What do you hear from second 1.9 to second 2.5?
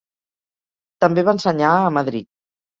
Madrid.